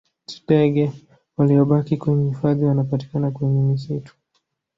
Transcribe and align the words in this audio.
Tdege 0.25 0.91
waliyobaki 1.37 1.97
kwenye 1.97 2.29
hifadhi 2.29 2.65
wanapatikana 2.65 3.31
kwenye 3.31 3.61
misitu 3.61 4.15